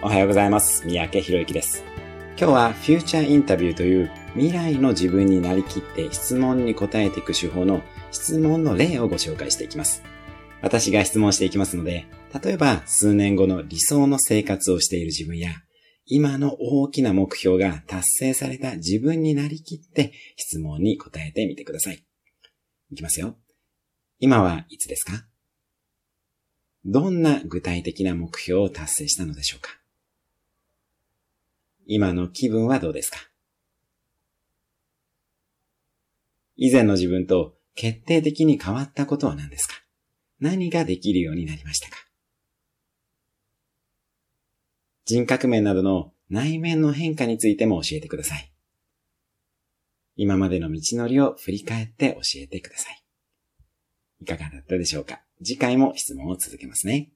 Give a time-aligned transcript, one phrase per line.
[0.00, 0.86] おはようございます。
[0.86, 1.82] 三宅博之です。
[2.38, 7.82] 今日はフューチャーインタビューという未来の自分になりきって質問に答えていく手法の
[8.12, 10.04] 質問の例をご紹介していきます。
[10.62, 12.06] 私が質問していきますので、
[12.44, 15.50] 例えば数年後の理想の生活をしている自分や、
[16.06, 22.06] 今の大きな目標が達成された自分になりきって質問に答えてみてください。
[22.92, 23.36] いきますよ。
[24.20, 25.26] 今はいつですか？
[26.84, 29.70] どんな具体的な目標を達成したのでしょうか？
[31.90, 33.16] 今の気分はどうですか？
[36.54, 39.74] 以前の自分と決定的に変わったことは何ですか？
[40.38, 41.96] 何ができるようになりましたか？
[45.06, 48.52] 人格面などの内面の変化についても教えてください。
[50.16, 53.02] 今までの道のりを振り返って教えてください。
[54.20, 55.22] いかがだったでしょうか？
[55.42, 57.12] 次回も質問を続けますね。